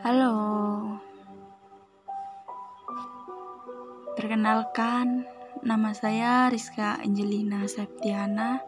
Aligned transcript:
Halo. 0.00 0.32
Perkenalkan, 4.16 5.28
nama 5.60 5.92
saya 5.92 6.48
Rizka 6.48 6.96
Angelina 7.04 7.68
Septiana. 7.68 8.64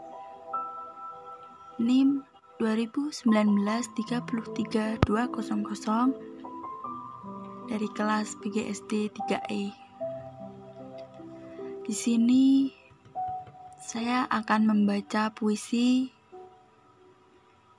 NIM 1.81 2.21
2019 2.61 3.25
200 5.09 5.09
dari 7.65 7.89
kelas 7.97 8.37
PGSD 8.37 8.93
3E. 9.17 9.65
Di 11.81 11.95
sini 11.97 12.69
saya 13.81 14.29
akan 14.29 14.69
membaca 14.69 15.33
puisi 15.33 16.13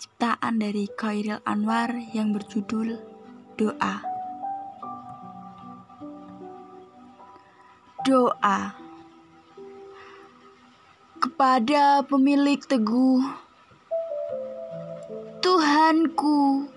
ciptaan 0.01 0.57
dari 0.57 0.89
Khairil 0.89 1.37
Anwar 1.45 1.93
yang 2.17 2.33
berjudul 2.33 3.12
Doa. 3.53 3.95
Doa 8.03 8.83
kepada 11.23 12.03
pemilik 12.03 12.59
teguh 12.59 13.23
Tuhanku 15.39 16.67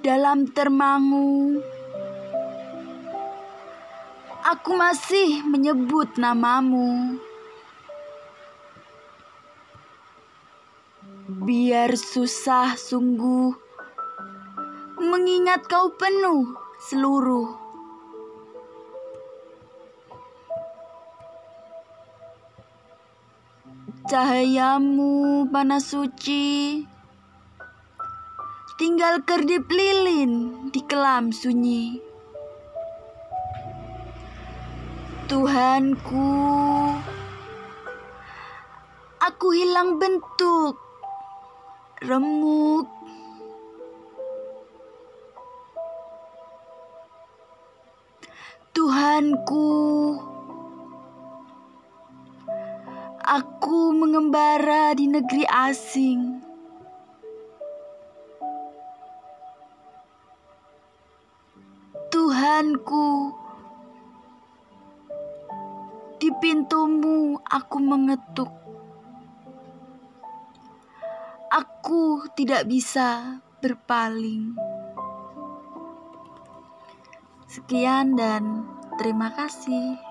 dalam 0.00 0.48
termangu 0.48 1.60
aku 4.48 4.70
masih 4.80 5.44
menyebut 5.44 6.16
namamu 6.16 7.20
biar 11.28 12.00
susah 12.00 12.80
sungguh 12.80 13.65
mengingat 15.26 15.66
kau 15.66 15.90
penuh 15.98 16.54
seluruh. 16.86 17.50
Cahayamu 24.06 25.50
panas 25.50 25.90
suci 25.90 26.78
tinggal 28.78 29.26
kerdip 29.26 29.66
lilin 29.66 30.70
di 30.70 30.78
kelam 30.86 31.34
sunyi. 31.34 31.98
Tuhanku 35.26 36.30
aku 39.18 39.46
hilang 39.58 39.98
bentuk 39.98 40.78
remuk 41.98 42.86
Tuhanku 49.16 49.72
Aku 53.24 53.96
mengembara 53.96 54.92
di 54.92 55.08
negeri 55.08 55.40
asing. 55.48 56.44
Tuhanku, 62.12 63.32
di 66.20 66.28
pintumu 66.36 67.40
aku 67.40 67.78
mengetuk. 67.80 68.52
Aku 71.56 72.28
tidak 72.36 72.68
bisa 72.68 73.40
berpaling. 73.64 74.52
Sekian 77.48 78.12
dan 78.12 78.75
terima 78.96 79.28
kasih. 79.32 80.05